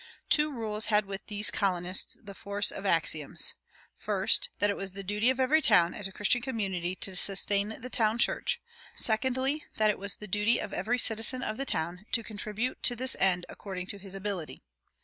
Two 0.31 0.51
rules 0.51 0.87
had 0.87 1.05
with 1.05 1.27
these 1.27 1.51
colonists 1.51 2.17
the 2.19 2.33
force 2.33 2.71
of 2.71 2.87
axioms: 2.87 3.53
first, 3.93 4.49
that 4.57 4.71
it 4.71 4.75
was 4.75 4.93
the 4.93 5.03
duty 5.03 5.29
of 5.29 5.39
every 5.39 5.61
town, 5.61 5.93
as 5.93 6.07
a 6.07 6.11
Christian 6.11 6.41
community, 6.41 6.95
to 6.95 7.15
sustain 7.15 7.79
the 7.79 7.89
town 7.91 8.17
church; 8.17 8.59
secondly, 8.95 9.63
that 9.77 9.91
it 9.91 9.99
was 9.99 10.15
the 10.15 10.27
duty 10.27 10.57
of 10.57 10.73
every 10.73 10.97
citizen 10.97 11.43
of 11.43 11.57
the 11.57 11.65
town 11.65 12.07
to 12.13 12.23
contribute 12.23 12.81
to 12.81 12.95
this 12.95 13.15
end 13.19 13.45
according 13.47 13.85
to 13.85 13.99
his 13.99 14.15
ability. 14.15 14.63